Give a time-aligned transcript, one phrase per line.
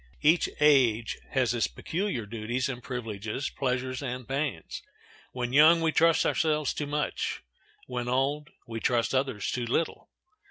[0.23, 4.81] Each age has its peculiar duties and privileges, pleasures and pains.
[5.31, 7.43] When young we trust ourselves too much;
[7.85, 10.09] when old we trust others too little.